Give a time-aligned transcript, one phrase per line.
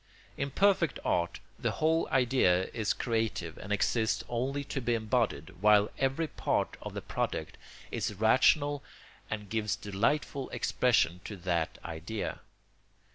[0.35, 5.91] In perfect art the whole idea is creative and exists only to be embodied, while
[5.99, 7.55] every part of the product
[7.91, 8.83] is rational
[9.29, 12.41] and gives delightful expression to that idea.